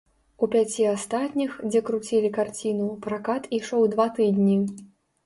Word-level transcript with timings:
У 0.45 0.47
пяці 0.53 0.85
астатніх, 0.91 1.51
дзе 1.71 1.81
круцілі 1.89 2.31
карціну, 2.37 2.87
пракат 3.05 3.43
ішоў 3.59 3.83
два 3.93 4.09
тыдні. 4.17 4.57